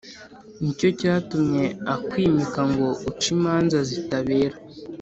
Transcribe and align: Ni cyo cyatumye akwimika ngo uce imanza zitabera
Ni 0.61 0.71
cyo 0.79 0.89
cyatumye 0.99 1.63
akwimika 1.93 2.61
ngo 2.71 2.87
uce 3.09 3.27
imanza 3.35 3.77
zitabera 3.89 4.57